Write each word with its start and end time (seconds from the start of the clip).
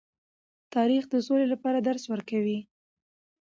تاریخ 0.75 1.03
د 1.09 1.15
سولې 1.27 1.47
لپاره 1.53 1.79
درس 1.89 2.03
ورکوي. 2.13 2.59